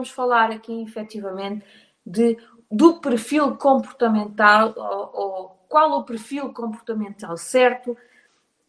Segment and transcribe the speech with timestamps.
[0.00, 1.64] vamos falar aqui efetivamente
[2.04, 2.38] de,
[2.70, 7.96] do perfil comportamental ou, ou qual o perfil comportamental certo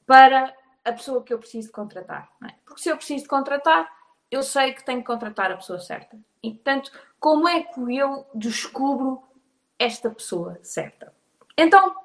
[0.05, 0.53] para
[0.83, 2.29] a pessoa que eu preciso contratar.
[2.43, 2.53] É?
[2.65, 3.89] Porque se eu preciso contratar,
[4.29, 6.17] eu sei que tenho que contratar a pessoa certa.
[6.43, 9.23] E, portanto, como é que eu descubro
[9.79, 11.13] esta pessoa certa?
[11.57, 11.95] Então,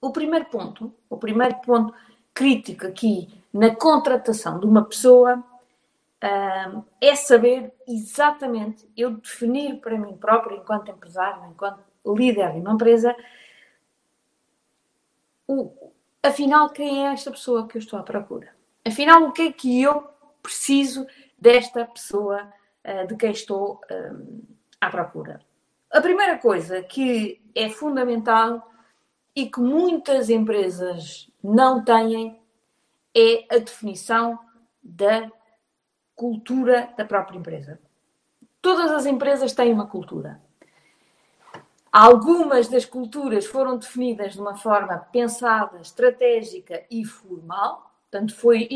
[0.00, 1.92] o primeiro ponto, o primeiro ponto
[2.32, 5.42] crítico aqui na contratação de uma pessoa
[6.20, 13.14] é saber exatamente, eu definir para mim próprio, enquanto empresário, enquanto líder de uma empresa,
[15.46, 18.54] o, afinal, quem é esta pessoa que eu estou à procura?
[18.84, 20.08] Afinal, o que é que eu
[20.42, 21.06] preciso
[21.38, 22.52] desta pessoa
[22.84, 24.42] uh, de quem estou um,
[24.80, 25.40] à procura?
[25.90, 28.70] A primeira coisa que é fundamental
[29.34, 32.40] e que muitas empresas não têm
[33.14, 34.38] é a definição
[34.82, 35.30] da
[36.18, 37.78] cultura da própria empresa.
[38.60, 40.42] Todas as empresas têm uma cultura.
[41.92, 48.68] Algumas das culturas foram definidas de uma forma pensada, estratégica e formal, portanto, foi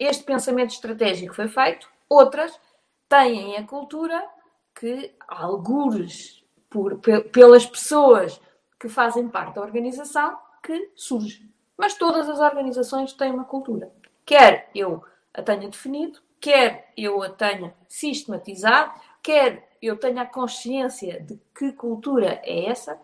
[0.00, 1.88] este pensamento estratégico foi feito.
[2.08, 2.60] Outras
[3.08, 4.28] têm a cultura
[4.74, 6.98] que algures por,
[7.30, 8.40] pelas pessoas
[8.80, 11.48] que fazem parte da organização que surge.
[11.78, 13.92] Mas todas as organizações têm uma cultura.
[14.26, 21.20] Quer eu a tenha definido, quer eu a tenha sistematizado, quer eu tenha a consciência
[21.20, 22.98] de que cultura é essa,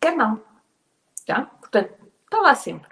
[0.00, 0.42] quer não.
[1.26, 1.42] Tá?
[1.44, 1.94] Portanto,
[2.24, 2.90] está lá sempre.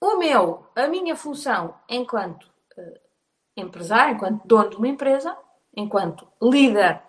[0.00, 2.44] O meu, a minha função enquanto
[2.76, 3.00] uh,
[3.56, 5.36] empresário, enquanto dono de uma empresa,
[5.76, 7.02] enquanto líder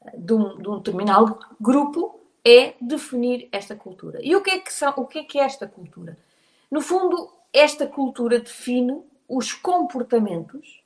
[0.00, 4.18] uh, de, um, de um determinado grupo, é definir esta cultura.
[4.22, 6.16] E o que, é que são, o que é que é esta cultura?
[6.70, 10.79] No fundo, esta cultura define os comportamentos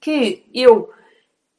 [0.00, 0.92] que eu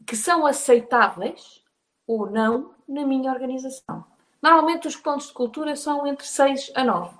[0.05, 1.63] que são aceitáveis
[2.07, 4.03] ou não na minha organização.
[4.41, 7.15] Normalmente os pontos de cultura são entre 6 a 9.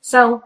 [0.00, 0.42] São,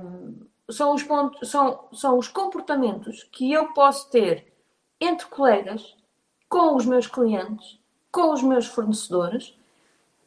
[0.00, 4.52] um, são, os pontos, são, são os comportamentos que eu posso ter
[5.00, 5.96] entre colegas,
[6.48, 7.80] com os meus clientes,
[8.10, 9.56] com os meus fornecedores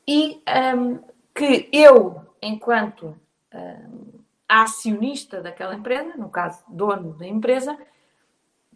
[0.07, 0.42] e
[0.75, 1.00] um,
[1.34, 3.16] que eu, enquanto
[3.53, 4.19] um,
[4.50, 7.78] acionista daquela empresa, no caso, dono da empresa,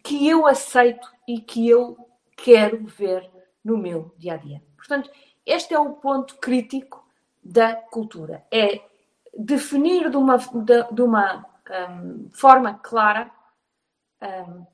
[0.02, 1.96] que eu aceito e que eu
[2.36, 3.30] quero ver
[3.64, 4.62] no meu dia a dia.
[4.76, 5.10] Portanto,
[5.44, 7.06] este é o ponto crítico
[7.42, 8.82] da cultura: é
[9.36, 11.46] definir de uma, de, de uma
[11.90, 13.30] um, forma clara
[14.22, 14.66] um,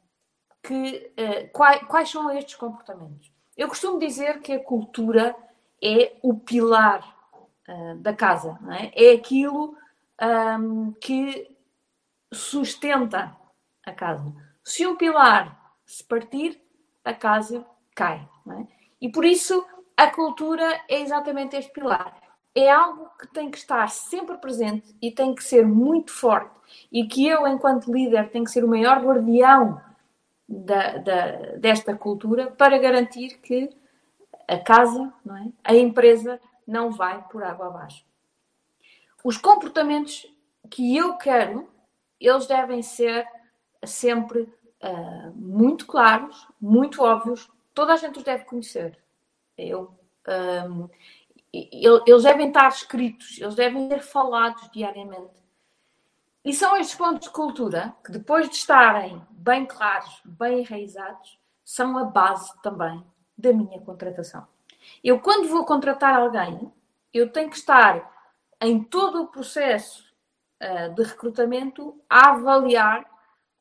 [0.62, 3.31] que, uh, quais, quais são estes comportamentos.
[3.56, 5.34] Eu costumo dizer que a cultura
[5.82, 7.00] é o pilar
[7.69, 9.10] uh, da casa, é?
[9.10, 9.14] é?
[9.14, 9.76] aquilo
[10.60, 11.56] um, que
[12.32, 13.37] sustenta
[13.84, 14.34] a casa.
[14.66, 15.56] Se um pilar
[15.87, 16.60] se partir,
[17.04, 18.28] a casa cai.
[18.50, 18.66] É?
[19.00, 19.65] E por isso
[19.97, 22.21] a cultura é exatamente este pilar.
[22.53, 26.50] É algo que tem que estar sempre presente e tem que ser muito forte.
[26.91, 29.81] E que eu, enquanto líder, tenho que ser o maior guardião
[30.49, 33.71] da, da, desta cultura para garantir que
[34.49, 35.49] a casa, não é?
[35.62, 38.05] a empresa, não vai por água abaixo.
[39.22, 40.26] Os comportamentos
[40.69, 41.69] que eu quero,
[42.19, 43.28] eles devem ser
[43.86, 44.42] sempre
[44.82, 48.98] uh, muito claros, muito óbvios, toda a gente os deve conhecer.
[49.56, 49.98] Eu,
[50.69, 50.88] um,
[51.52, 55.46] eles devem estar escritos, eles devem ser falados diariamente.
[56.44, 61.98] E são estes pontos de cultura que, depois de estarem bem claros, bem enraizados, são
[61.98, 63.04] a base também
[63.36, 64.46] da minha contratação.
[65.02, 66.72] Eu, quando vou contratar alguém,
[67.12, 68.12] eu tenho que estar
[68.60, 70.04] em todo o processo
[70.62, 73.04] uh, de recrutamento a avaliar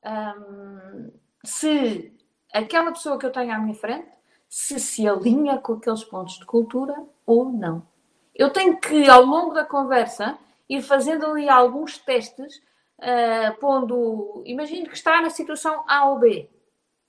[0.06, 1.12] um,
[1.44, 2.14] se
[2.54, 4.10] aquela pessoa que eu tenho à minha frente
[4.48, 6.96] se se alinha com aqueles pontos de cultura
[7.26, 7.86] ou não.
[8.34, 10.38] Eu tenho que, ao longo da conversa,
[10.70, 12.58] ir fazendo ali alguns testes,
[13.00, 14.44] uh, pondo.
[14.46, 16.50] Imagino que está na situação A ou B.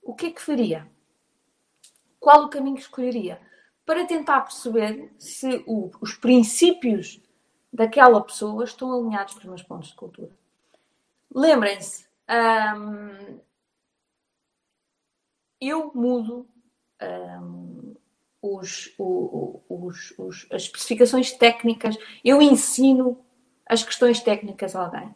[0.01, 0.87] O que é que faria?
[2.19, 3.39] Qual o caminho que escolheria?
[3.85, 7.21] Para tentar perceber se o, os princípios
[7.71, 10.31] daquela pessoa estão alinhados com os meus pontos de cultura.
[11.33, 13.39] Lembrem-se, um,
[15.59, 16.47] eu mudo
[17.01, 17.95] um,
[18.41, 23.19] os, os, os, as especificações técnicas, eu ensino
[23.65, 25.15] as questões técnicas a alguém.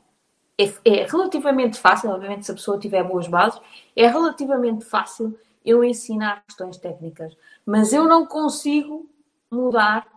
[0.58, 3.60] É, é, relativamente fácil, obviamente, se a pessoa tiver boas bases,
[3.96, 7.36] é relativamente fácil eu ensinar questões técnicas,
[7.66, 9.10] mas eu não consigo
[9.50, 10.08] mudar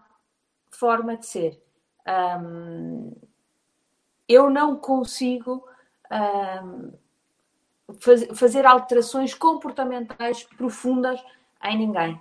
[0.70, 1.62] forma de ser.
[2.40, 3.12] Um,
[4.28, 5.66] eu não consigo
[8.32, 11.20] fazer alterações comportamentais profundas
[11.64, 12.20] em ninguém.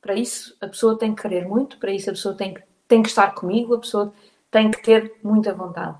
[0.00, 3.02] Para isso, a pessoa tem que querer muito, para isso, a pessoa tem que, tem
[3.02, 4.12] que estar comigo, a pessoa
[4.50, 5.98] tem que ter muita vontade.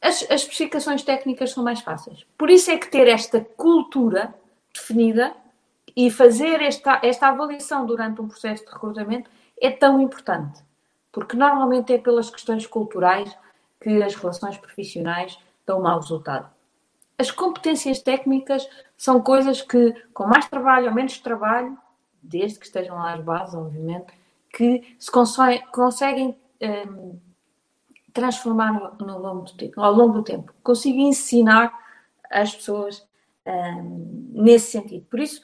[0.00, 2.24] As, as especificações técnicas são mais fáceis.
[2.36, 4.34] Por isso é que ter esta cultura
[4.72, 5.34] definida
[5.96, 9.30] e fazer esta, esta avaliação durante um processo de recrutamento
[9.60, 10.62] é tão importante.
[11.10, 13.36] Porque normalmente é pelas questões culturais
[13.80, 16.57] que as relações profissionais dão mau resultado.
[17.18, 21.76] As competências técnicas são coisas que, com mais trabalho ou menos trabalho,
[22.22, 24.06] desde que estejam lá as bases, obviamente,
[24.52, 27.18] que se conseguem um,
[28.12, 30.54] transformar no, no longo tempo, ao longo do tempo.
[30.62, 31.72] Consigo ensinar
[32.30, 33.06] as pessoas
[33.46, 35.06] um, nesse sentido.
[35.06, 35.40] Por isso,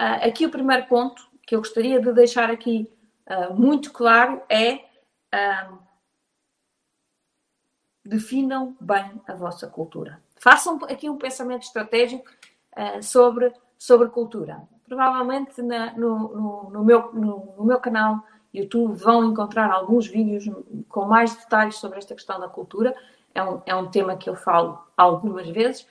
[0.00, 2.90] uh, aqui o primeiro ponto que eu gostaria de deixar aqui
[3.26, 4.84] uh, muito claro é
[5.70, 5.78] um,
[8.04, 10.22] definam bem a vossa cultura.
[10.40, 12.24] Façam aqui um pensamento estratégico
[12.76, 14.62] uh, sobre, sobre cultura.
[14.86, 20.48] Provavelmente na, no, no, no, meu, no, no meu canal YouTube vão encontrar alguns vídeos
[20.88, 22.94] com mais detalhes sobre esta questão da cultura.
[23.34, 25.86] É um, é um tema que eu falo algumas vezes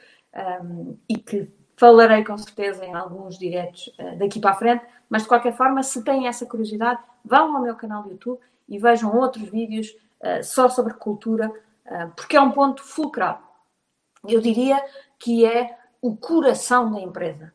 [0.63, 5.21] um, e que falarei com certeza em alguns diretos uh, daqui para a frente, mas
[5.23, 9.15] de qualquer forma, se têm essa curiosidade, vão ao meu canal do YouTube e vejam
[9.15, 13.46] outros vídeos uh, só sobre cultura, uh, porque é um ponto fulcral.
[14.27, 14.83] Eu diria
[15.18, 17.53] que é o coração da empresa.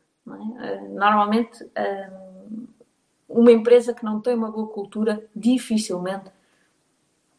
[0.60, 0.80] É?
[0.88, 1.58] Normalmente,
[3.28, 6.30] uma empresa que não tem uma boa cultura, dificilmente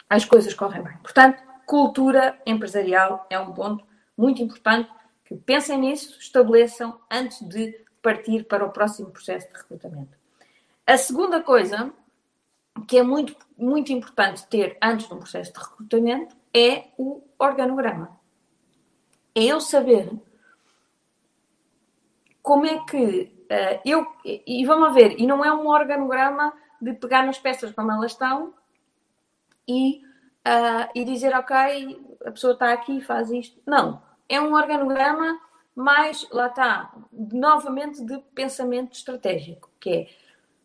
[0.10, 0.98] as coisas correm bem.
[0.98, 3.86] Portanto, cultura empresarial é um ponto
[4.18, 4.90] muito importante
[5.26, 10.18] que pensem nisso, estabeleçam antes de partir para o próximo processo de recrutamento.
[10.86, 11.92] A segunda coisa
[12.88, 18.20] que é muito, muito importante ter antes de um processo de recrutamento é o organograma.
[19.36, 20.12] É eu saber
[22.42, 24.06] como é que uh, eu.
[24.26, 28.54] E vamos ver, e não é um organograma de pegar nas peças como elas estão
[29.68, 30.02] e,
[30.48, 33.62] uh, e dizer, ok, a pessoa está aqui faz isto.
[33.66, 34.02] Não
[34.34, 35.40] é um organograma
[35.76, 40.10] mais, lá está, novamente de pensamento estratégico, que é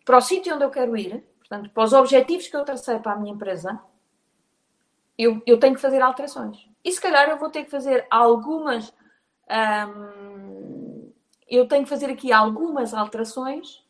[0.04, 3.12] para o sítio onde eu quero ir, portanto, para os objetivos que eu tracei para
[3.12, 3.80] a minha empresa,
[5.16, 6.67] eu, eu tenho que fazer alterações.
[6.84, 8.92] E se calhar eu vou ter que fazer algumas.
[9.50, 11.12] Hum,
[11.48, 13.82] eu tenho que fazer aqui algumas alterações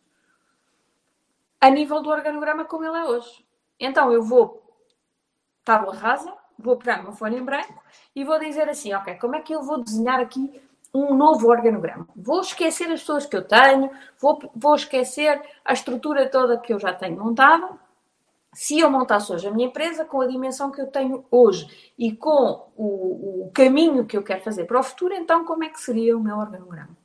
[1.60, 3.44] a nível do organograma como ele é hoje.
[3.78, 4.62] Então eu vou
[5.64, 7.82] tábua rasa, vou pegar uma folha em branco
[8.14, 10.62] e vou dizer assim, ok, como é que eu vou desenhar aqui
[10.94, 12.08] um novo organograma?
[12.16, 16.78] Vou esquecer as pessoas que eu tenho, vou, vou esquecer a estrutura toda que eu
[16.78, 17.68] já tenho montada.
[18.54, 22.16] Se eu montasse hoje a minha empresa com a dimensão que eu tenho hoje e
[22.16, 25.80] com o, o caminho que eu quero fazer para o futuro, então como é que
[25.80, 26.96] seria o meu organograma?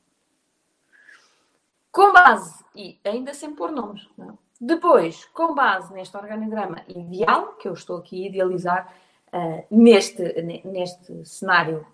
[1.92, 4.30] Com base, e ainda sem pôr nomes, não?
[4.30, 4.44] É?
[4.60, 8.94] depois, com base neste organograma ideal, que eu estou aqui a idealizar,
[9.32, 10.22] uh, neste,
[10.64, 11.86] neste cenário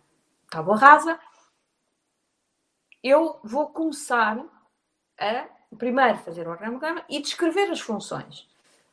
[0.48, 1.18] tábua rasa,
[3.02, 4.38] eu vou começar
[5.18, 8.48] a primeiro fazer o organograma e descrever as funções.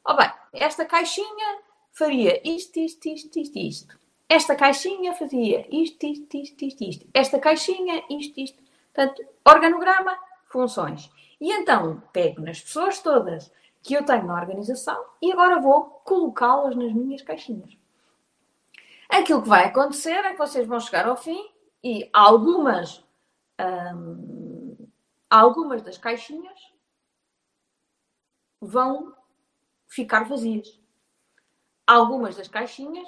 [0.06, 1.60] Oh, bem, esta caixinha
[1.92, 4.00] faria isto, isto, isto, isto, isto.
[4.30, 7.08] Esta caixinha fazia isto, isto, isto, isto, isto.
[7.14, 8.62] Esta caixinha, isto, isto.
[8.94, 11.10] Portanto, organograma, funções.
[11.40, 16.76] E então, pego nas pessoas todas que eu tenho na organização e agora vou colocá-las
[16.76, 17.78] nas minhas caixinhas.
[19.10, 21.50] Aquilo que vai acontecer é que vocês vão chegar ao fim
[21.82, 23.04] e algumas,
[23.96, 24.76] hum,
[25.30, 26.60] algumas das caixinhas
[28.60, 29.16] vão
[29.88, 30.80] ficar vazias.
[31.86, 33.08] Algumas das caixinhas,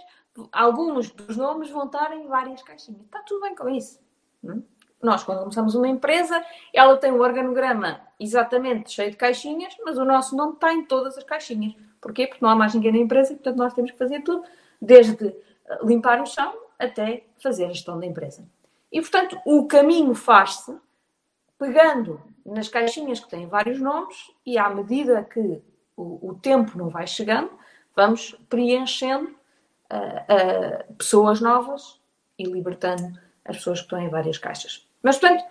[0.51, 3.01] alguns dos nomes vão estar em várias caixinhas.
[3.01, 3.99] Está tudo bem com isso.
[4.43, 4.63] Hum?
[5.01, 6.43] Nós, quando começamos uma empresa,
[6.73, 11.17] ela tem um organograma exatamente cheio de caixinhas, mas o nosso nome está em todas
[11.17, 11.73] as caixinhas.
[12.01, 12.27] Porquê?
[12.27, 14.43] Porque não há mais ninguém na empresa portanto, nós temos que fazer tudo,
[14.81, 15.35] desde
[15.83, 18.45] limpar o chão até fazer a gestão da empresa.
[18.91, 20.75] E, portanto, o caminho faz-se
[21.57, 25.61] pegando nas caixinhas que têm vários nomes e, à medida que
[26.01, 27.51] o, tempo não vai chegando,
[27.95, 29.29] vamos preenchendo
[29.91, 31.99] uh, uh, pessoas novas
[32.37, 34.87] e libertando as pessoas que estão em várias caixas.
[35.03, 35.43] Mas, portanto,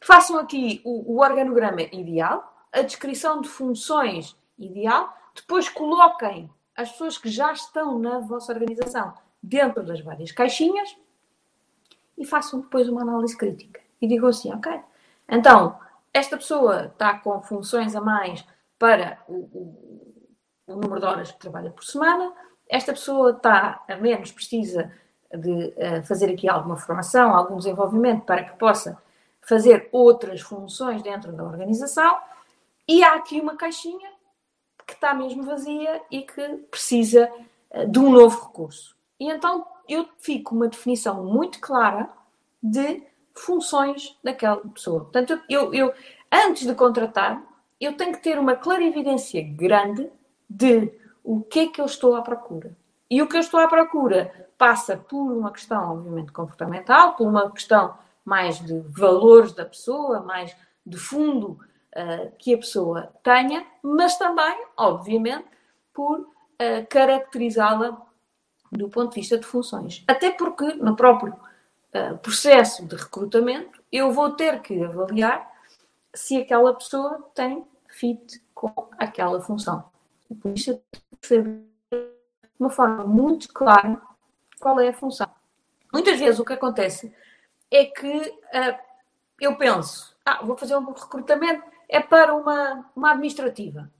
[0.00, 7.16] façam aqui o, o organograma ideal, a descrição de funções ideal, depois coloquem as pessoas
[7.16, 10.96] que já estão na vossa organização dentro das várias caixinhas
[12.16, 13.80] e façam depois uma análise crítica.
[14.00, 14.80] E digam assim, ok,
[15.28, 15.78] então,
[16.12, 18.44] esta pessoa está com funções a mais
[18.78, 20.24] para o, o,
[20.66, 22.32] o número de horas que trabalha por semana,
[22.68, 24.92] esta pessoa está a menos, precisa
[25.32, 29.00] de uh, fazer aqui alguma formação, algum desenvolvimento para que possa
[29.42, 32.18] fazer outras funções dentro da organização
[32.88, 34.10] e há aqui uma caixinha
[34.86, 37.30] que está mesmo vazia e que precisa
[37.70, 38.96] uh, de um novo recurso.
[39.18, 42.08] E então eu fico uma definição muito clara
[42.62, 43.02] de
[43.34, 45.00] funções daquela pessoa.
[45.00, 45.92] Portanto, eu, eu
[46.32, 47.42] antes de contratar,
[47.80, 50.10] eu tenho que ter uma clarividência grande
[50.48, 52.76] de o que é que eu estou à procura.
[53.10, 57.50] E o que eu estou à procura passa por uma questão, obviamente, comportamental, por uma
[57.50, 60.54] questão mais de valores da pessoa, mais
[60.84, 61.58] de fundo
[61.94, 65.46] uh, que a pessoa tenha, mas também, obviamente,
[65.92, 66.26] por uh,
[66.88, 68.00] caracterizá-la
[68.72, 70.02] do ponto de vista de funções.
[70.08, 75.53] Até porque no próprio uh, processo de recrutamento eu vou ter que avaliar
[76.14, 79.84] se aquela pessoa tem fit com aquela função.
[80.40, 80.80] Por isso
[81.22, 82.10] saber de
[82.58, 84.00] uma forma muito clara
[84.60, 85.28] qual é a função.
[85.92, 87.14] Muitas vezes o que acontece
[87.70, 88.78] é que uh,
[89.40, 93.90] eu penso, ah, vou fazer um recrutamento, é para uma, uma administrativa.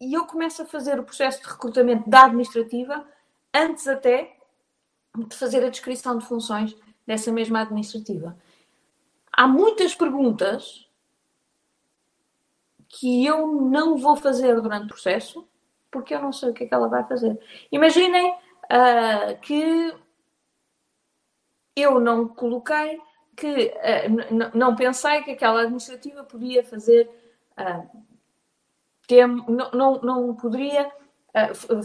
[0.00, 3.06] E eu começo a fazer o processo de recrutamento da administrativa
[3.54, 4.36] antes até
[5.16, 8.36] de fazer a descrição de funções dessa mesma administrativa.
[9.40, 10.86] Há muitas perguntas
[12.86, 15.48] que eu não vou fazer durante o processo
[15.90, 17.40] porque eu não sei o que é que ela vai fazer.
[17.72, 19.96] Imaginem uh, que
[21.74, 23.00] eu não coloquei
[23.34, 27.08] que uh, não pensei que aquela administrativa podia fazer
[27.58, 28.04] uh,
[29.48, 30.92] não, não, não poderia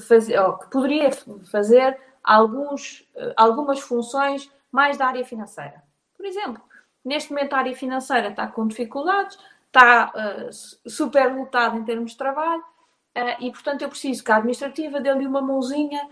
[0.05, 1.09] fazer ou que poderia
[1.49, 5.81] fazer alguns, algumas funções mais da área financeira.
[6.17, 6.61] Por exemplo,
[7.05, 12.17] neste momento a área financeira está com dificuldades, está uh, super lotada em termos de
[12.17, 16.09] trabalho uh, e, portanto, eu preciso que a administrativa dê-lhe uma mãozinha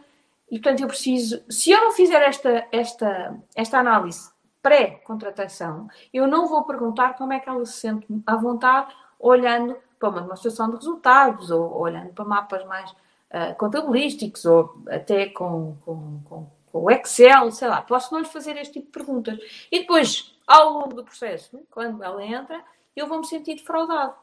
[0.52, 4.32] e, portanto, eu preciso, se eu não fizer esta, esta, esta análise
[4.62, 10.10] pré-contratação, eu não vou perguntar como é que ela se sente à vontade olhando para
[10.10, 16.20] uma demonstração de resultados ou olhando para mapas mais uh, contabilísticos ou até com, com,
[16.26, 17.84] com, com o Excel, sei lá.
[17.84, 19.40] Posso não lhe fazer este tipo de perguntas.
[19.72, 22.66] E depois, ao longo do processo, quando ela entra,
[22.96, 24.16] eu vou me sentir defraudado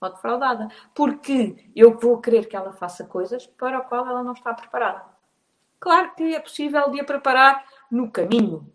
[0.00, 0.68] ou defraudada.
[0.92, 5.04] Porque eu vou querer que ela faça coisas para o qual ela não está preparada.
[5.78, 8.68] Claro que é possível de a preparar no caminho.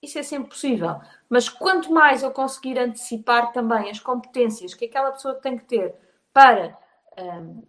[0.00, 1.00] Isso é sempre possível.
[1.28, 5.94] Mas quanto mais eu conseguir antecipar também as competências que aquela pessoa tem que ter
[6.32, 6.78] para
[7.18, 7.64] um,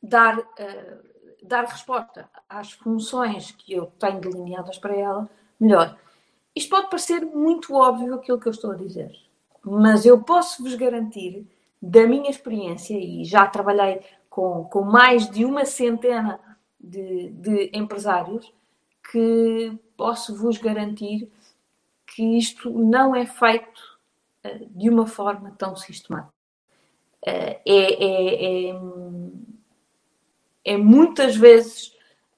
[0.00, 1.09] dar, uh,
[1.42, 5.96] dar resposta às funções que eu tenho delineadas para ela, melhor.
[6.54, 9.10] Isto pode parecer muito óbvio aquilo que eu estou a dizer
[9.62, 11.46] mas eu posso vos garantir,
[11.80, 16.40] da minha experiência, e já trabalhei com, com mais de uma centena
[16.78, 18.52] de, de empresários,
[19.10, 21.30] que posso vos garantir
[22.06, 23.98] que isto não é feito
[24.44, 26.32] uh, de uma forma tão sistemática.
[27.26, 28.80] Uh, é, é, é,
[30.64, 31.94] é, muitas vezes,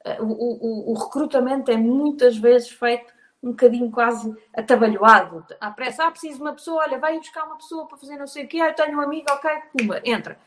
[0.07, 3.13] uh, o, o, o recrutamento é muitas vezes feito
[3.43, 6.05] um bocadinho quase atabalhoado, à pressa.
[6.05, 8.49] Ah, preciso de uma pessoa, olha, vai buscar uma pessoa para fazer não sei o
[8.49, 10.39] quê, ah, eu tenho um amigo, ok, puma, entra.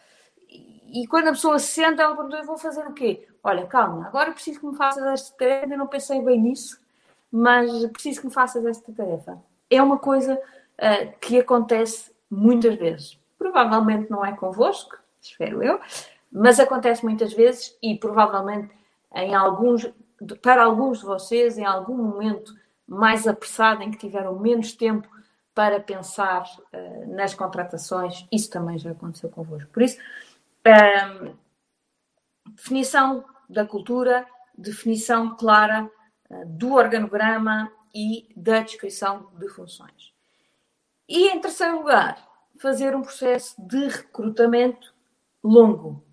[0.49, 3.27] E, e quando a pessoa se senta, ela pergunta, eu vou fazer o quê?
[3.43, 6.79] Olha, calma, agora preciso que me faças esta tarefa, ainda não pensei bem nisso,
[7.29, 9.43] mas preciso que me faças esta tarefa.
[9.69, 13.19] É uma coisa uh, que acontece muitas vezes.
[13.37, 15.79] Provavelmente não é convosco, espero eu,
[16.35, 18.75] mas acontece muitas vezes e provavelmente
[19.13, 19.89] em alguns,
[20.41, 22.53] para alguns de vocês, em algum momento
[22.85, 25.07] mais apressada, em que tiveram menos tempo
[25.53, 29.71] para pensar uh, nas contratações, isso também já aconteceu convosco.
[29.71, 29.97] Por isso,
[30.65, 31.33] ehm,
[32.53, 34.27] definição da cultura,
[34.57, 35.89] definição clara
[36.29, 40.13] uh, do organograma e da descrição de funções.
[41.07, 42.17] E, em terceiro lugar,
[42.59, 44.93] fazer um processo de recrutamento
[45.41, 46.03] longo.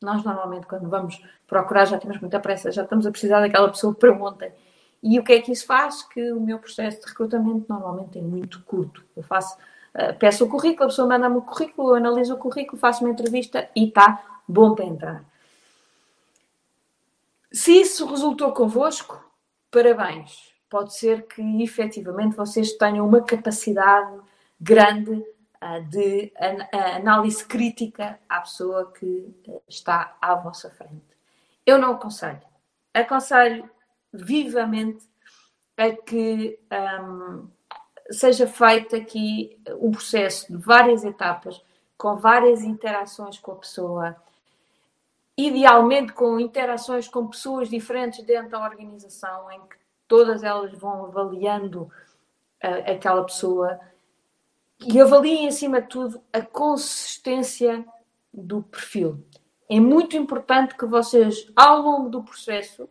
[0.00, 3.92] Nós, normalmente, quando vamos procurar, já temos muita pressa, já estamos a precisar daquela pessoa
[3.94, 4.52] para ontem.
[5.02, 6.02] E o que é que isso faz?
[6.02, 9.04] Que o meu processo de recrutamento normalmente é muito curto.
[9.16, 9.56] Eu faço,
[9.94, 13.10] uh, peço o currículo, a pessoa manda-me o currículo, eu analiso o currículo, faço uma
[13.10, 15.24] entrevista e está bom para entrar.
[17.50, 19.24] Se isso resultou convosco,
[19.70, 20.52] parabéns.
[20.68, 24.20] Pode ser que efetivamente vocês tenham uma capacidade
[24.60, 25.24] grande
[25.90, 31.02] de an análise crítica à pessoa que uh, está à vossa frente.
[31.66, 32.40] Eu não aconselho.
[32.94, 33.68] Aconselho
[34.12, 35.06] vivamente
[35.76, 36.58] a que
[37.02, 37.48] um,
[38.10, 41.62] seja feito aqui um processo de várias etapas,
[41.96, 44.16] com várias interações com a pessoa,
[45.36, 51.90] idealmente com interações com pessoas diferentes dentro da organização, em que todas elas vão avaliando
[52.62, 53.78] a, aquela pessoa
[54.80, 57.84] e avaliem, acima de tudo, a consistência
[58.32, 59.24] do perfil.
[59.68, 62.88] É muito importante que vocês, ao longo do processo,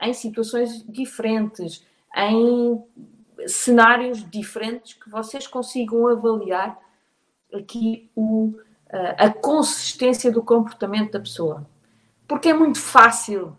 [0.00, 1.84] em situações diferentes,
[2.16, 2.82] em
[3.46, 6.78] cenários diferentes, que vocês consigam avaliar
[7.52, 8.54] aqui o,
[9.16, 11.66] a consistência do comportamento da pessoa.
[12.26, 13.56] Porque é muito fácil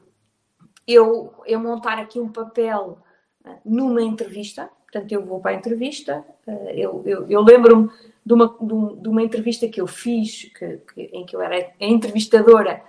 [0.86, 3.00] eu, eu montar aqui um papel
[3.46, 7.90] eh, numa entrevista, portanto, eu vou para a entrevista, eh, eu, eu, eu lembro-me
[8.26, 12.84] de uma, de, uma entrevista que eu fiz, que, que, em que eu era entrevistadora,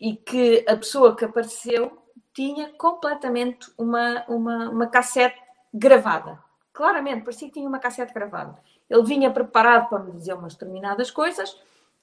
[0.00, 1.98] e que a pessoa que apareceu
[2.34, 5.40] tinha completamente uma, uma, uma cassete
[5.72, 6.38] gravada.
[6.72, 8.58] Claramente, parecia que tinha uma cassete gravada.
[8.90, 11.56] Ele vinha preparado para me dizer umas determinadas coisas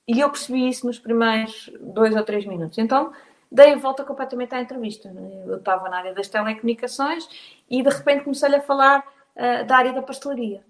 [0.07, 2.77] e eu percebi isso nos primeiros dois ou três minutos.
[2.77, 3.11] Então,
[3.51, 5.13] dei a volta completamente à entrevista.
[5.45, 7.27] Eu estava na área das telecomunicações
[7.69, 9.05] e de repente comecei-lhe a falar
[9.35, 10.63] uh, da área da pastelaria.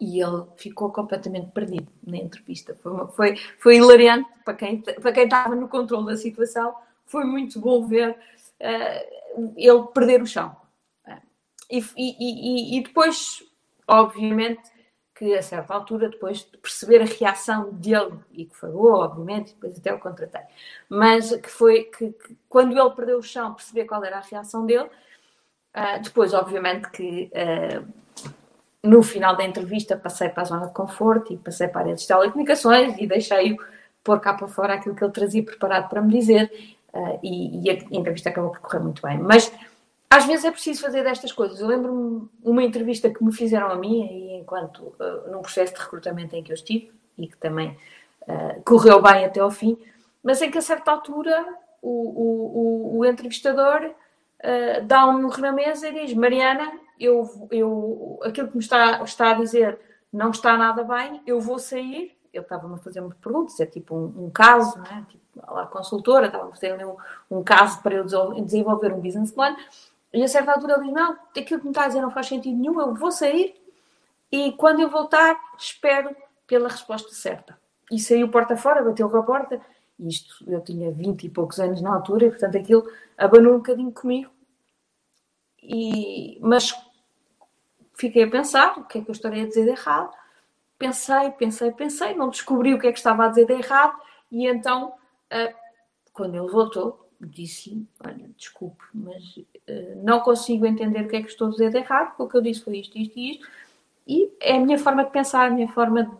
[0.00, 2.76] E ele ficou completamente perdido na entrevista.
[2.82, 6.74] Foi, foi, foi hilariante para quem, para quem estava no controle da situação.
[7.06, 10.56] Foi muito bom ver uh, ele perder o chão.
[11.06, 11.20] Uh,
[11.70, 13.44] e, e, e, e depois,
[13.86, 14.71] obviamente,
[15.22, 19.54] que a certa altura, depois de perceber a reação dele, e que foi boa, obviamente,
[19.54, 20.40] depois até o contratei,
[20.88, 24.66] mas que foi que, que, quando ele perdeu o chão, perceber qual era a reação
[24.66, 24.90] dele,
[25.76, 27.86] uh, depois, obviamente, que uh,
[28.82, 31.94] no final da entrevista passei para a zona de conforto e passei para a área
[31.94, 33.56] de telecomunicações e deixei-o
[34.02, 36.50] pôr cá para fora aquilo que ele trazia preparado para me dizer,
[36.92, 39.18] uh, e, e a entrevista acabou por correr muito bem.
[39.18, 39.52] Mas
[40.12, 41.58] às vezes é preciso fazer destas coisas.
[41.58, 45.80] Eu lembro-me uma entrevista que me fizeram a mim, e enquanto uh, num processo de
[45.80, 47.78] recrutamento em que eu estive, e que também
[48.28, 49.78] uh, correu bem até ao fim,
[50.22, 51.46] mas em que a certa altura
[51.80, 57.48] o, o, o, o entrevistador uh, dá um murro na mesa e diz: Mariana, eu,
[57.50, 59.78] eu, aquilo que me está, está a dizer
[60.12, 62.14] não está nada bem, eu vou sair.
[62.34, 65.04] Eu estava-me a fazer umas perguntas, é tipo um, um caso, né?
[65.08, 66.96] tipo, a consultora, estava a fazer um,
[67.30, 69.54] um caso para eu desenvolver um business plan
[70.12, 72.26] e a certa altura ele diz: Não, aquilo que me está a dizer não faz
[72.26, 73.54] sentido nenhum, eu vou sair
[74.32, 77.60] e quando eu voltar, espero pela resposta certa.
[77.90, 79.60] E saiu porta fora, bateu com a porta.
[80.00, 83.92] Isto, eu tinha 20 e poucos anos na altura, e portanto aquilo abanou um bocadinho
[83.92, 84.30] comigo.
[85.62, 86.74] E, mas
[87.94, 90.10] fiquei a pensar: o que é que eu estaria a dizer de errado?
[90.78, 93.96] Pensei, pensei, pensei, não descobri o que é que estava a dizer de errado,
[94.32, 94.94] e então,
[95.30, 95.54] ah,
[96.12, 101.28] quando ele voltou, disse: Olha, desculpe, mas uh, não consigo entender o que é que
[101.28, 103.48] estou a dizer de errado, porque o que eu disse foi isto, isto e isto,
[104.06, 106.04] e é a minha forma de pensar, a minha forma.
[106.04, 106.10] De...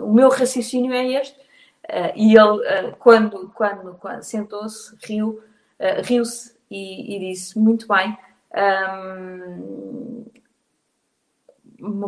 [0.00, 1.38] O meu raciocínio é este.
[1.38, 5.42] Uh, e ele, uh, quando, quando, quando sentou-se, riu,
[6.04, 8.18] riu-se e, e, disse: Muito bem.
[9.80, 10.24] Um,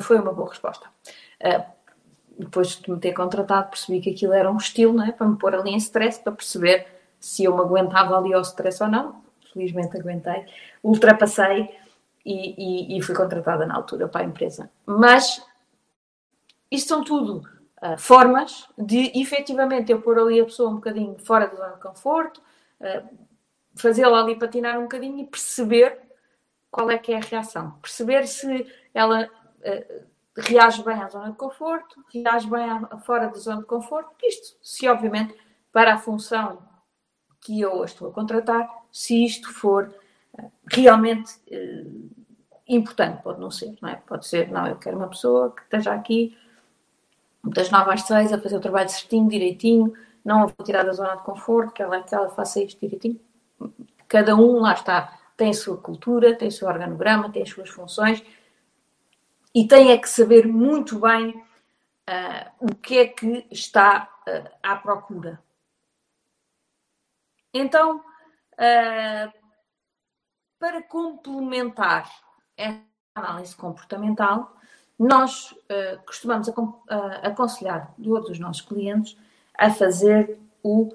[0.01, 0.89] foi uma boa resposta.
[2.37, 5.13] depois de me ter contratado, percebi que aquilo era um estilo, não é?
[5.13, 8.83] para me pôr ali em stress, para perceber se eu me aguentava ali ao stress
[8.83, 9.23] ou não.
[9.53, 10.47] Felizmente aguentei.
[10.83, 11.69] Ultrapassei
[12.25, 14.71] e, e, e fui contratada na altura para a empresa.
[14.87, 15.45] Mas
[16.71, 17.43] isto são tudo
[17.83, 21.81] uh, formas de efetivamente eu pôr ali a pessoa um bocadinho fora da zona de
[21.81, 22.41] conforto,
[22.81, 23.09] uh,
[23.75, 26.01] fazê-la ali patinar um bocadinho e perceber
[26.71, 27.73] qual é que é a reação.
[27.83, 30.05] Perceber se ela uh,
[30.37, 34.11] reage bem à zona de conforto, reage bem à, fora da zona de conforto.
[34.23, 35.35] Isto, se obviamente,
[35.73, 36.70] para a função
[37.41, 39.93] que eu estou a contratar, se isto for
[40.39, 42.11] eh, realmente uh,
[42.69, 43.97] importante, pode não ser, não é?
[43.97, 46.37] Pode ser, não, eu quero uma pessoa que esteja aqui
[47.43, 49.93] das 9 às 6 a fazer o trabalho certinho, direitinho,
[50.25, 53.19] não a vou tirar da zona de conforto, que ela, que ela faça isto direitinho.
[54.07, 57.71] Cada um, lá está, tem a sua cultura, tem o seu organograma, tem as suas
[57.71, 58.23] funções
[59.55, 64.77] e tem é que saber muito bem uh, o que é que está uh, à
[64.77, 65.41] procura.
[67.53, 69.33] Então, uh,
[70.59, 72.11] para complementar
[72.57, 72.85] esta
[73.15, 74.57] análise comportamental,
[74.99, 76.55] nós uh, costumamos uh,
[77.23, 79.17] aconselhar todos os nossos clientes
[79.59, 80.95] a fazer o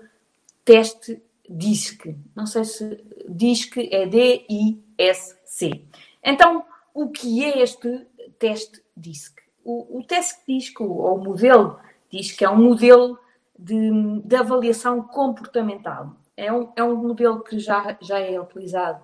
[0.63, 2.15] teste DISC.
[2.35, 5.85] Não sei se DISC é D-I-S-C.
[6.23, 8.07] Então, o que é este
[8.39, 9.35] teste DISC?
[9.63, 11.79] O, o teste DISC, ou o modelo
[12.11, 13.19] DISC, é um modelo
[13.57, 19.01] de, de avaliação comportamental é um, é um modelo que já, já é utilizado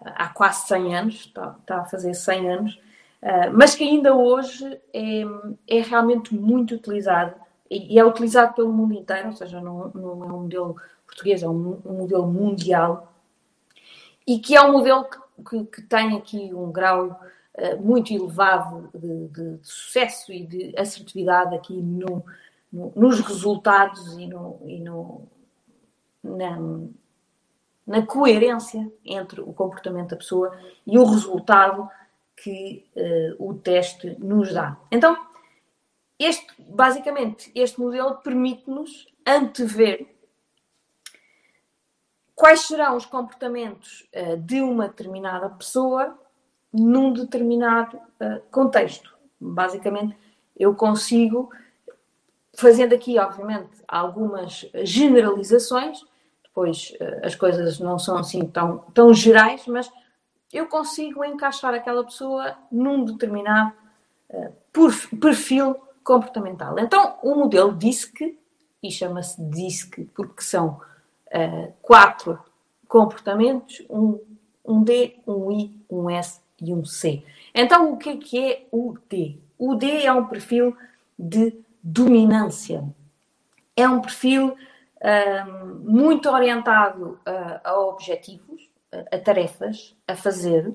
[0.00, 2.74] há quase 100 anos, está, está a fazer 100 anos,
[3.22, 5.22] uh, mas que ainda hoje é,
[5.68, 7.34] é realmente muito utilizado
[7.70, 11.48] e, é utilizado pelo mundo inteiro, ou seja, não, não é um modelo português, é
[11.48, 13.12] um, um modelo mundial
[14.26, 17.20] e que é um modelo que, que, que tem aqui um grau
[17.58, 22.24] uh, muito elevado de, de, de, sucesso e de assertividade aqui no,
[22.72, 25.22] no, nos resultados e, no, e no,
[26.24, 26.58] na,
[27.86, 31.88] na coerência entre o comportamento da pessoa e o resultado
[32.36, 34.76] que uh, o teste nos dá.
[34.90, 35.16] Então,
[36.18, 40.06] este, basicamente, este modelo permite-nos antever
[42.34, 46.18] quais serão os comportamentos uh, de uma determinada pessoa
[46.72, 49.14] num determinado uh, contexto.
[49.40, 50.16] Basicamente,
[50.56, 51.50] eu consigo,
[52.56, 56.04] fazendo aqui, obviamente, algumas generalizações,
[56.54, 59.90] depois uh, as coisas não são assim tão, tão gerais, mas
[60.52, 63.72] eu consigo encaixar aquela pessoa num determinado
[65.20, 66.78] perfil comportamental.
[66.78, 68.36] Então, o modelo DISC,
[68.82, 70.80] e chama-se DISC porque são
[71.28, 72.38] uh, quatro
[72.86, 74.20] comportamentos, um,
[74.64, 77.24] um D, um I, um S e um C.
[77.54, 79.38] Então, o que é, que é o D?
[79.58, 80.76] O D é um perfil
[81.18, 82.84] de dominância.
[83.76, 84.54] É um perfil
[85.84, 90.74] muito orientado a, a objetivos, a, a tarefas, a fazer.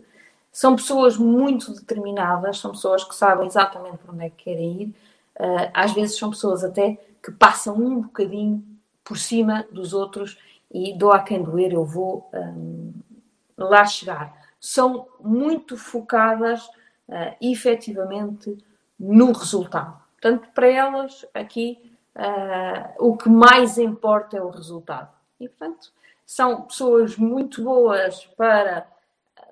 [0.51, 4.95] São pessoas muito determinadas, são pessoas que sabem exatamente para onde é que querem ir.
[5.39, 8.63] Uh, às vezes são pessoas até que passam um bocadinho
[9.03, 10.37] por cima dos outros
[10.71, 12.93] e dou a quem doer, eu vou um,
[13.57, 14.37] lá chegar.
[14.59, 16.65] São muito focadas
[17.07, 18.57] uh, efetivamente
[18.99, 19.97] no resultado.
[20.21, 21.88] Portanto, para elas, aqui,
[22.19, 25.09] uh, o que mais importa é o resultado.
[25.39, 25.91] E, portanto,
[26.25, 28.85] são pessoas muito boas para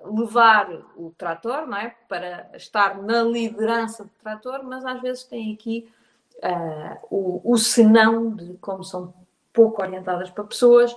[0.04, 1.94] levar o trator, não é?
[2.08, 5.90] para estar na liderança do trator, mas às vezes têm aqui
[6.36, 9.12] uh, o, o senão de como são
[9.52, 10.94] pouco orientadas para pessoas,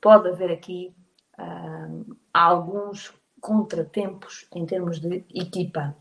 [0.00, 0.94] pode haver aqui
[1.38, 5.96] uh, alguns contratempos em termos de equipa.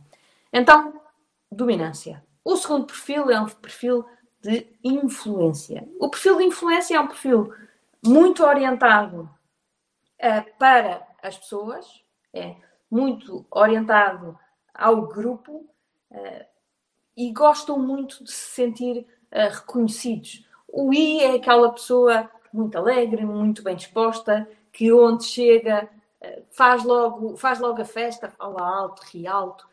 [0.51, 0.99] Então,
[1.49, 2.21] dominância.
[2.43, 4.05] O segundo perfil é um perfil
[4.41, 5.87] de influência.
[5.99, 7.53] O perfil de influência é um perfil
[8.03, 9.29] muito orientado
[10.19, 12.55] uh, para as pessoas, é
[12.89, 14.37] muito orientado
[14.73, 15.67] ao grupo
[16.11, 16.45] uh,
[17.15, 20.45] e gostam muito de se sentir uh, reconhecidos.
[20.67, 25.89] O I é aquela pessoa muito alegre, muito bem disposta, que onde chega
[26.51, 29.67] faz logo, faz logo a festa, fala alto, ri alto.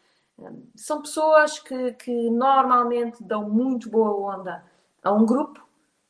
[0.76, 4.64] São pessoas que, que normalmente dão muito boa onda
[5.02, 5.66] a um grupo,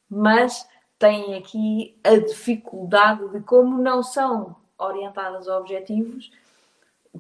[0.09, 6.31] mas têm aqui a dificuldade de como não são orientadas a objetivos,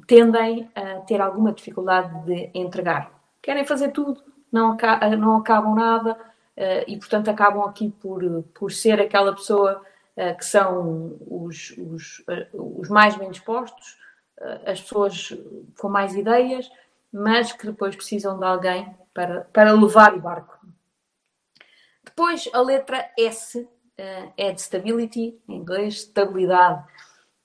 [0.07, 3.11] tendem a ter alguma dificuldade de entregar.
[3.41, 4.77] Querem fazer tudo, não,
[5.19, 6.17] não acabam nada
[6.57, 8.21] eh, e, portanto, acabam aqui por,
[8.55, 9.83] por ser aquela pessoa
[10.17, 13.97] eh, que são os, os, eh, os mais bem dispostos,
[14.65, 15.37] as pessoas
[15.81, 16.71] com mais ideias,
[17.13, 20.59] mas que depois precisam de alguém para, para levar o barco.
[22.05, 23.69] Depois, a letra S
[24.37, 26.85] é de stability, em inglês, estabilidade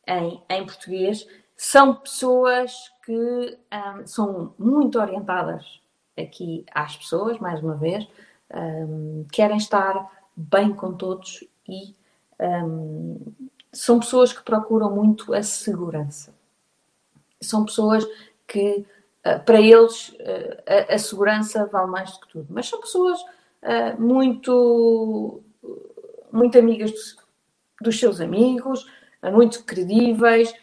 [0.07, 1.27] em, em português.
[1.55, 5.81] São pessoas que um, são muito orientadas
[6.17, 8.07] aqui às pessoas, mais uma vez,
[8.53, 11.95] um, querem estar bem com todos e
[12.39, 13.19] um,
[13.71, 16.33] são pessoas que procuram muito a segurança.
[17.41, 18.05] São pessoas
[18.47, 18.85] que, uh,
[19.45, 22.47] para eles, uh, a, a, segurança vale mais do que tudo.
[22.49, 25.41] Mas são pessoas uh, muito,
[26.31, 27.15] muito amigas dos,
[27.81, 28.85] dos seus amigos,
[29.31, 30.53] muito credíveis,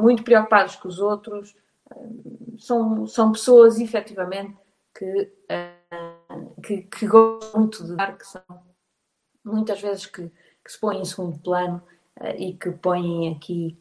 [0.00, 1.54] muito preocupadas com os outros.
[2.58, 4.56] são, são pessoas, efetivamente,
[4.92, 5.30] que,
[6.64, 8.42] que, que gostam muito de dar, que são
[9.44, 10.28] muitas vezes que,
[10.64, 11.80] que se põem em segundo plano
[12.36, 13.78] e que põem aqui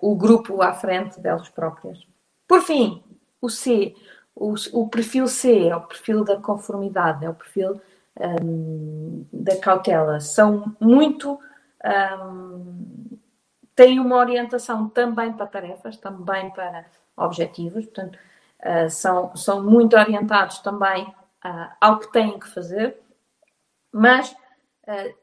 [0.00, 2.04] o grupo à frente delas próprias.
[2.48, 3.02] Por fim,
[3.40, 3.94] o C,
[4.34, 7.80] o, o perfil C é o perfil da conformidade, é o perfil
[8.18, 10.20] um, da cautela.
[10.20, 11.38] São muito.
[11.84, 13.18] Um,
[13.74, 18.18] têm uma orientação também para tarefas, também para objetivos, portanto,
[18.60, 22.98] uh, são, são muito orientados também uh, ao que têm que fazer,
[23.92, 25.14] mas uh,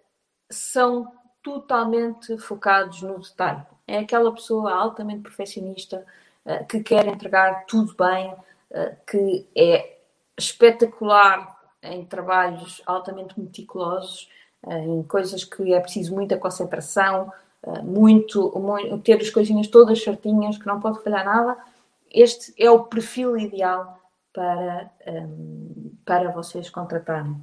[0.50, 3.64] são totalmente focados no detalhe.
[3.88, 6.06] É aquela pessoa altamente perfeccionista
[6.70, 8.34] que quer entregar tudo bem,
[9.08, 9.98] que é
[10.38, 14.30] espetacular em trabalhos altamente meticulosos,
[14.68, 17.32] em coisas que é preciso muita concentração,
[17.84, 21.58] muito, muito, ter as coisinhas todas certinhas, que não pode falhar nada,
[22.12, 24.00] este é o perfil ideal
[24.32, 27.36] para, um, para vocês contratarem.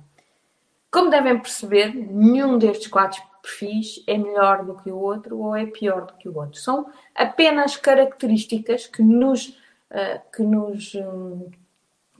[0.91, 5.67] Como devem perceber, nenhum destes quatro perfis é melhor do que o outro ou é
[5.67, 6.59] pior do que o outro.
[6.61, 9.59] São apenas características que nos
[9.91, 11.51] uh, que, nos, um,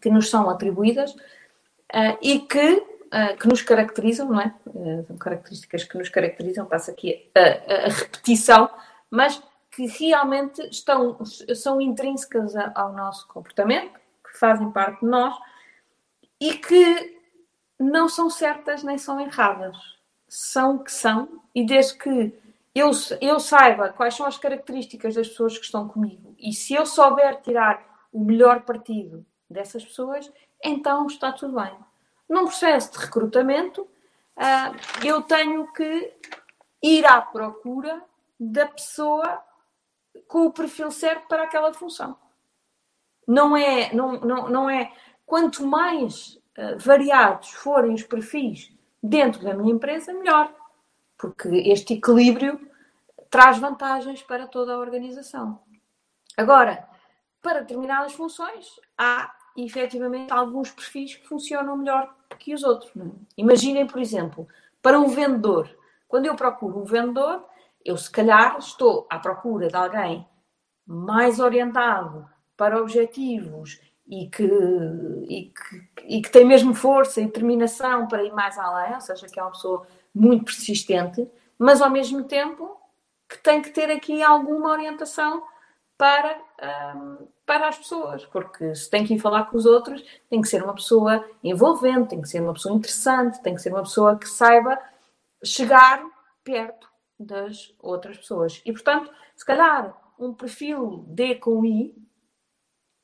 [0.01, 2.87] que nos são atribuídas uh, e que,
[3.41, 4.55] que nos caracterizam, não é?
[5.05, 8.71] são características que nos caracterizam, passa aqui a, a, repetição,
[9.11, 11.19] mas que realmente estão,
[11.57, 15.35] são intrínsecas ao nosso comportamento, que fazem parte de nós
[16.41, 17.21] e que
[17.81, 19.77] não são certas nem são erradas.
[20.33, 22.33] São o que são, e desde que
[22.73, 26.87] eu, eu saiba quais são as características das pessoas que estão comigo e se eu
[26.87, 30.33] souber tirar o melhor partido dessas pessoas,
[30.65, 31.77] então está tudo bem.
[32.29, 36.15] Num processo de recrutamento, uh, eu tenho que
[36.83, 38.03] ir à procura
[38.39, 39.43] da pessoa
[40.29, 42.17] com o perfil certo para aquela função.
[43.27, 44.93] Não é, não, não, não é
[45.27, 50.53] quanto mais uh, variados forem os perfis dentro da minha empresa, melhor
[51.21, 52.59] porque este equilíbrio
[53.29, 55.61] traz vantagens para toda a organização.
[56.37, 56.89] Agora,
[57.43, 62.91] para determinadas funções, há efetivamente alguns perfis que funcionam melhor que os outros.
[62.97, 63.11] É?
[63.37, 64.49] Imaginem, por exemplo,
[64.81, 65.69] para um vendedor.
[66.09, 67.45] Quando eu procuro um vendedor,
[67.85, 70.27] eu se calhar estou à procura de alguém
[70.87, 73.79] mais orientado para objetivos
[74.11, 74.43] e que,
[75.29, 79.29] e que, e que tem mesmo força e determinação para ir mais além, ou seja,
[79.29, 82.77] que é uma pessoa muito persistente, mas ao mesmo tempo
[83.29, 85.45] que tem que ter aqui alguma orientação
[85.97, 86.41] para,
[86.97, 90.49] um, para as pessoas, porque se tem que ir falar com os outros, tem que
[90.49, 94.19] ser uma pessoa envolvente, tem que ser uma pessoa interessante, tem que ser uma pessoa
[94.19, 94.77] que saiba
[95.45, 96.05] chegar
[96.43, 98.61] perto das outras pessoas.
[98.65, 101.95] E portanto, se calhar um perfil D com I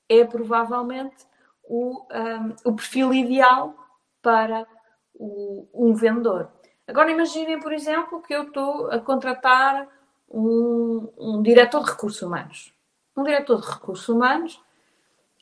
[0.08, 1.26] é provavelmente
[1.64, 3.74] o, um, o perfil ideal
[4.22, 4.66] para
[5.14, 6.50] o, um vendedor.
[6.86, 9.88] Agora imaginem, por exemplo, que eu estou a contratar
[10.28, 12.72] um, um diretor de recursos humanos.
[13.16, 14.60] Um diretor de recursos humanos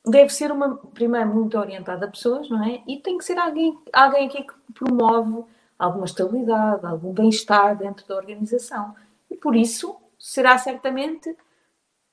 [0.06, 2.82] deve ser uma, primeiro, muito orientado a pessoas, não é?
[2.86, 5.44] E tem que ser alguém, alguém aqui que promove
[5.78, 8.94] alguma estabilidade, algum bem-estar dentro da organização.
[9.30, 11.36] E por isso será certamente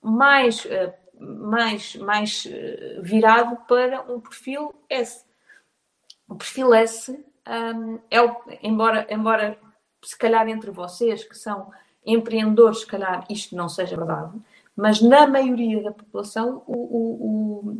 [0.01, 5.23] mais, eh, mais, mais eh, virado para um perfil S.
[6.27, 9.59] O perfil S um, é o, embora, embora
[10.01, 11.71] se calhar entre vocês que são
[12.05, 14.39] empreendedores, se calhar isto não seja verdade,
[14.75, 17.77] mas na maioria da população o, o,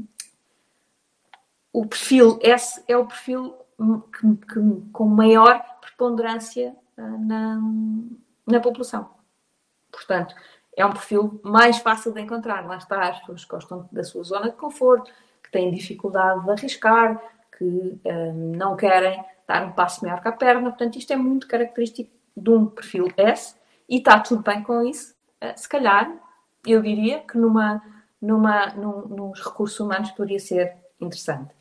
[1.74, 3.56] o, o perfil S é o perfil
[4.14, 7.60] que, que, com maior preponderância uh, na,
[8.46, 9.10] na população.
[9.92, 10.36] Portanto,
[10.76, 12.66] é um perfil mais fácil de encontrar.
[12.66, 15.12] Lá está, as pessoas que gostam da sua zona de conforto,
[15.44, 17.22] que têm dificuldade de arriscar,
[17.58, 20.70] que um, não querem dar um passo maior que a perna.
[20.70, 23.56] Portanto, isto é muito característico de um perfil S
[23.88, 25.14] e está tudo bem com isso.
[25.42, 26.12] Uh, se calhar,
[26.66, 27.82] eu diria que numa,
[28.22, 31.54] numa, num, nos recursos humanos poderia ser interessante.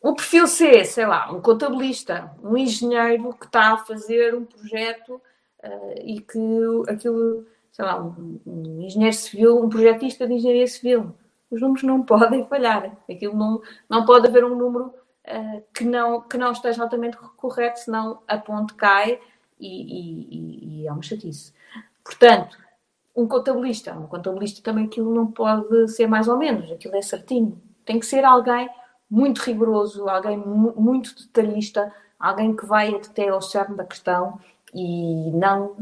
[0.00, 5.14] O perfil C, sei lá, um contabilista, um engenheiro que está a fazer um projeto
[5.62, 6.38] uh, e que
[6.88, 11.14] aquilo, sei lá, um, um, engenheiro civil, um projetista de engenharia civil.
[11.50, 12.96] Os números não podem falhar.
[13.10, 14.86] Aquilo não, não pode haver um número
[15.26, 19.18] uh, que, não, que não esteja altamente correto, senão a ponte cai
[19.58, 21.52] e, e, e é uma chatice.
[22.04, 22.58] Portanto,
[23.16, 27.60] um contabilista, um contabilista também aquilo não pode ser mais ou menos, aquilo é certinho.
[27.84, 28.68] Tem que ser alguém
[29.10, 34.38] muito rigoroso, alguém muito detalhista, alguém que vai até ao cerne da questão
[34.74, 35.76] e não,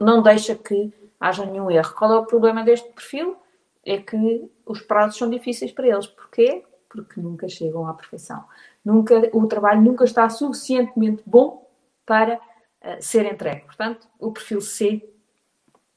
[0.00, 1.94] não deixa que haja nenhum erro.
[1.94, 3.36] Qual é o problema deste perfil?
[3.84, 6.06] É que os prazos são difíceis para eles.
[6.06, 6.64] Porquê?
[6.88, 8.44] Porque nunca chegam à perfeição.
[8.84, 11.68] Nunca, o trabalho nunca está suficientemente bom
[12.06, 13.64] para uh, ser entregue.
[13.66, 15.08] Portanto, o perfil C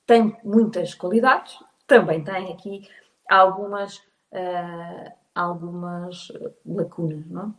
[0.05, 2.87] tem muitas qualidades, também tem aqui
[3.29, 3.97] algumas,
[4.31, 6.31] uh, algumas
[6.65, 7.25] lacunas.
[7.27, 7.55] Não?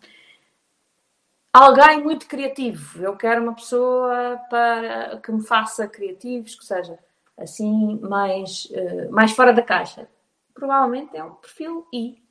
[1.52, 3.02] Alguém muito criativo.
[3.02, 6.98] Eu quero uma pessoa para que me faça criativos, que seja
[7.36, 10.08] assim mais, uh, mais fora da caixa.
[10.54, 12.22] Provavelmente é um perfil I.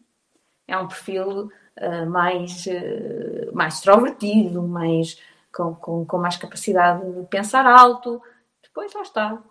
[0.68, 5.22] É um perfil uh, mais, uh, mais extrovertido, mais,
[5.54, 8.20] com, com, com mais capacidade de pensar alto,
[8.64, 9.44] depois lá está.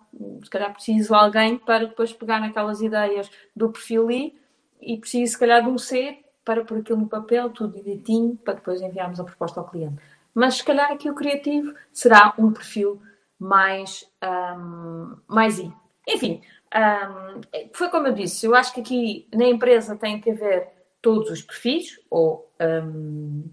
[0.43, 4.37] Se calhar preciso de alguém para depois pegar naquelas ideias do perfil I
[4.81, 8.55] e preciso, se calhar, de um C para pôr aquilo no papel, tudo direitinho, para
[8.55, 10.01] depois enviarmos a proposta ao cliente.
[10.33, 13.01] Mas se calhar aqui o criativo será um perfil
[13.37, 14.09] mais,
[14.57, 15.71] um, mais I.
[16.07, 16.41] Enfim,
[16.73, 17.41] um,
[17.73, 20.69] foi como eu disse, eu acho que aqui na empresa tem que haver
[21.01, 23.49] todos os perfis, ou um,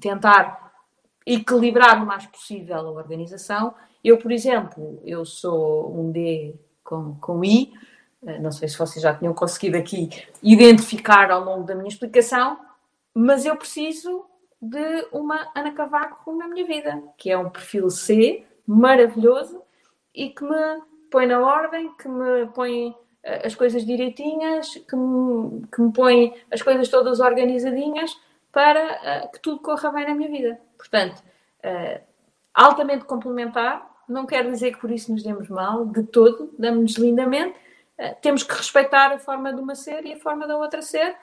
[0.00, 0.72] tentar
[1.26, 7.44] equilibrar o mais possível a organização eu, por exemplo, eu sou um D com, com
[7.44, 7.72] I,
[8.22, 10.10] não sei se vocês já tinham conseguido aqui
[10.42, 12.58] identificar ao longo da minha explicação,
[13.14, 14.24] mas eu preciso
[14.60, 19.62] de uma Ana Cavaco na minha vida, que é um perfil C maravilhoso
[20.14, 25.66] e que me põe na ordem, que me põe eh, as coisas direitinhas, que me,
[25.66, 28.18] que me põe as coisas todas organizadinhas
[28.50, 30.60] para uh, que tudo corra bem na minha vida.
[30.76, 31.22] Portanto,
[32.54, 37.54] altamente complementar, não quer dizer que por isso nos demos mal, de todo, damos-nos lindamente.
[37.98, 41.16] Uh, temos que respeitar a forma de uma ser e a forma da outra ser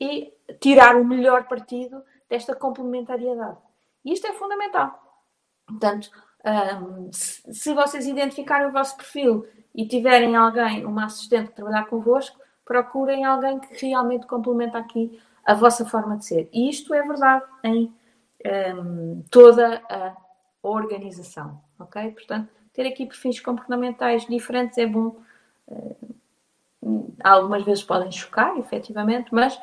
[0.00, 3.58] e tirar o melhor partido desta complementariedade.
[4.04, 5.00] E isto é fundamental.
[5.66, 6.10] Portanto,
[7.12, 12.38] se, se vocês identificarem o vosso perfil e tiverem alguém, uma assistente que trabalhar convosco,
[12.64, 16.48] procurem alguém que realmente complementa aqui a vossa forma de ser.
[16.52, 17.92] E isto é verdade em
[18.76, 20.16] um, toda a
[20.62, 22.10] organização, ok?
[22.12, 25.16] Portanto, ter aqui perfis comportamentais diferentes é bom.
[25.66, 26.14] Uh,
[27.22, 29.58] algumas vezes podem chocar, efetivamente, mas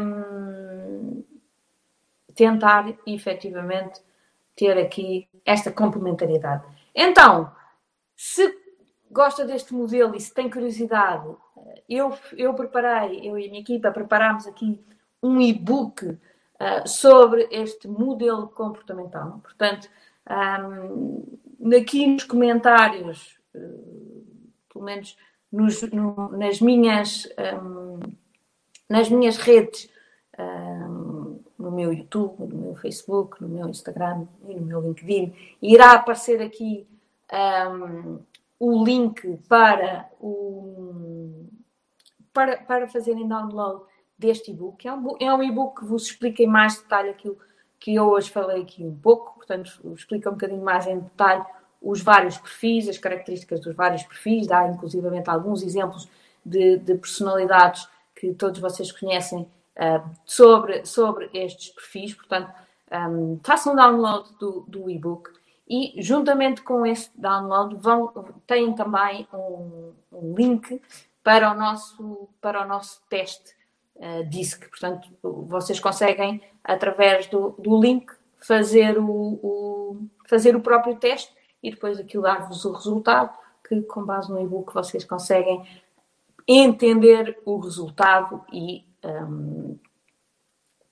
[0.00, 1.24] um,
[2.34, 4.00] tentar efetivamente
[4.56, 6.64] ter aqui esta complementariedade.
[6.94, 7.52] Então,
[8.16, 8.52] se
[9.10, 11.28] gosta deste modelo e se tem curiosidade,
[11.88, 14.80] eu, eu preparei, eu e a minha equipa preparámos aqui
[15.22, 16.18] um e-book uh,
[16.86, 19.40] sobre este modelo comportamental.
[19.42, 19.88] Portanto,
[20.60, 21.24] um,
[21.76, 24.26] aqui nos comentários, uh,
[24.72, 25.16] pelo menos
[25.50, 27.28] nos, no, nas, minhas,
[27.62, 28.00] um,
[28.88, 29.88] nas minhas redes,
[30.38, 35.92] um, no meu YouTube, no meu Facebook, no meu Instagram e no meu LinkedIn, irá
[35.92, 36.86] aparecer aqui
[38.58, 41.46] o link para, o,
[42.32, 43.82] para, para fazerem download
[44.18, 44.86] deste e-book.
[44.86, 47.38] É um, é um e-book que vos explica em mais detalhe aquilo
[47.78, 51.44] que eu hoje falei aqui um pouco, portanto, explica um bocadinho mais em detalhe
[51.80, 56.08] os vários perfis, as características dos vários perfis, dá inclusivamente alguns exemplos
[56.44, 62.52] de, de personalidades que todos vocês conhecem uh, sobre, sobre estes perfis, portanto,
[62.90, 65.30] um, façam download do, do e-book
[65.68, 68.12] e juntamente com esse download vão,
[68.46, 70.80] têm também um, um link
[71.22, 73.54] para o nosso, para o nosso teste
[73.96, 74.68] uh, DISC.
[74.68, 81.70] Portanto, vocês conseguem, através do, do link, fazer o, o, fazer o próprio teste e
[81.70, 85.66] depois aquilo dar-vos o resultado, que com base no e-book vocês conseguem
[86.46, 89.78] entender o resultado e um,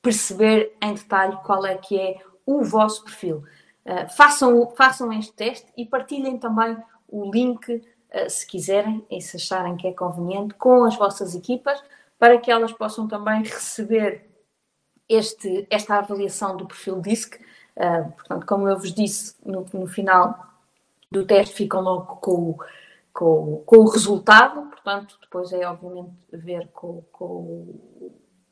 [0.02, 3.42] perceber em detalhe qual é que é o vosso perfil.
[3.84, 6.76] Uh, façam, façam este teste e partilhem também
[7.08, 11.82] o link, uh, se quiserem e se acharem que é conveniente, com as vossas equipas,
[12.18, 14.28] para que elas possam também receber
[15.08, 17.36] este, esta avaliação do perfil DISC.
[17.76, 20.55] Uh, portanto, como eu vos disse, no, no, final
[21.10, 22.56] do teste ficam logo com
[23.16, 27.74] com, com o resultado, portanto, depois é obviamente ver com, com,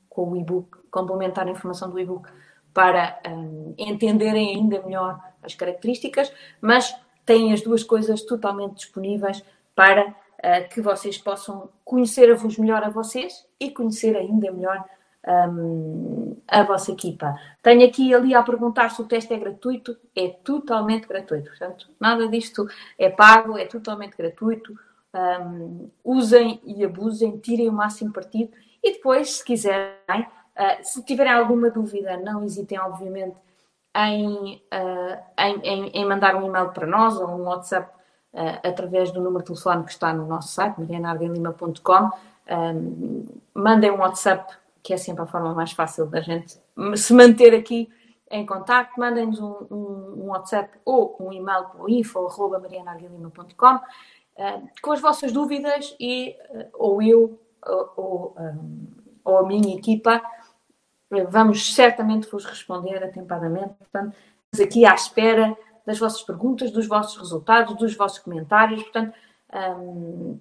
[0.08, 2.30] com o e-book, complementar a informação do e-book
[2.72, 10.08] para um, entenderem ainda melhor as características, mas têm as duas coisas totalmente disponíveis para
[10.08, 14.82] uh, que vocês possam conhecer-vos melhor a vocês e conhecer ainda melhor
[15.26, 17.34] um, a vossa equipa.
[17.62, 19.96] Tenho aqui ali a perguntar se o teste é gratuito.
[20.14, 21.50] É totalmente gratuito.
[21.50, 22.66] Portanto, nada disto
[22.98, 24.74] é pago, é totalmente gratuito.
[25.14, 31.32] Um, usem e abusem, tirem o máximo partido e depois, se quiserem, uh, se tiverem
[31.32, 33.37] alguma dúvida, não hesitem, obviamente,
[33.96, 37.88] em, uh, em, em, em, mandar um e-mail para nós ou um WhatsApp
[38.34, 42.10] uh, através do número de telefone que está no nosso site, marianardelima.com.
[42.50, 44.52] Um, mandem um WhatsApp
[44.85, 46.59] que é sempre a forma mais fácil da gente
[46.94, 47.88] se manter aqui
[48.31, 53.81] em contato, mandem-nos um, um, um, WhatsApp ou um e-mail para o info.marianarguilima.com uh,
[54.37, 58.87] eh, com as vossas dúvidas e uh, ou eu ou, ou, um,
[59.25, 60.20] ou, a minha equipa
[61.31, 63.74] vamos certamente vos responder atempadamente.
[63.74, 64.14] Portanto,
[64.53, 65.57] estamos aqui à espera
[65.87, 68.82] das vossas perguntas, dos vossos resultados, dos vossos comentários.
[68.82, 69.14] Portanto,
[69.78, 70.41] um,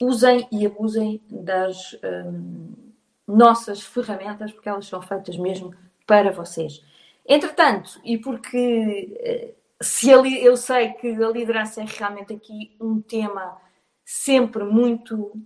[0.00, 2.87] usem e abusem das um,
[3.28, 5.74] nossas ferramentas, porque elas são feitas mesmo
[6.06, 6.82] para vocês.
[7.26, 13.02] Entretanto, e porque eh, se ali, eu sei que a liderança é realmente aqui um
[13.02, 13.60] tema
[14.04, 15.36] sempre muito,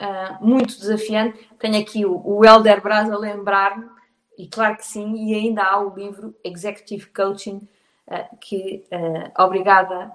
[0.00, 3.88] uh, muito desafiante, tenho aqui o, Helder Braz a lembrar-me,
[4.36, 7.66] e claro que sim, e ainda há o livro Executive Coaching,
[8.08, 10.12] uh, que, uh, obrigada,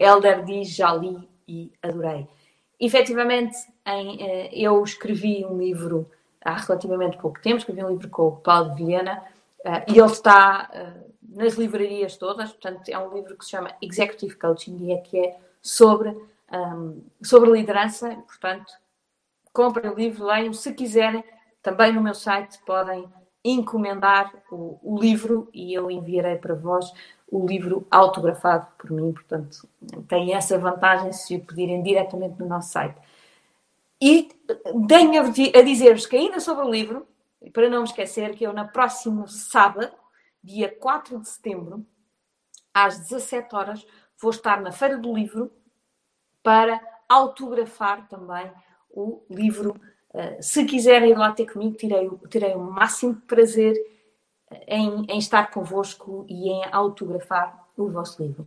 [0.00, 2.26] Helder diz, já li e adorei
[2.80, 3.56] efetivamente,
[3.86, 6.10] em, eh, eu escrevi um livro
[6.44, 9.22] há relativamente pouco tempo, escrevi um livro com o Paulo de Viena
[9.64, 10.92] eh, e ele está eh,
[11.28, 15.18] nas livrarias todas, portanto, é um livro que se chama Executive Coaching e é que
[15.18, 16.16] é sobre
[16.50, 18.10] um, sobre liderança.
[18.26, 18.72] Portanto,
[19.52, 20.52] comprem o livro, leiam.
[20.52, 21.22] Se quiserem,
[21.62, 23.06] também no meu site podem
[23.44, 26.92] encomendar o, o, livro e eu enviarei para vós
[27.30, 29.12] o livro autografado por mim.
[29.12, 29.68] Portanto,
[30.08, 32.96] tem essa vantagem se o pedirem diretamente no nosso site.
[34.00, 34.28] E
[34.86, 37.06] tenho a dizer-vos que ainda sobre o livro,
[37.52, 39.92] para não esquecer que eu na próxima sábado,
[40.42, 41.84] dia 4 de setembro,
[42.72, 43.86] às 17 horas,
[44.20, 45.50] vou estar na Feira do Livro
[46.42, 48.50] para autografar também
[48.90, 49.80] o livro.
[50.10, 53.74] Uh, se quiserem ir lá ter comigo, terei, terei o máximo prazer
[54.66, 58.46] em, em estar convosco e em autografar o vosso livro.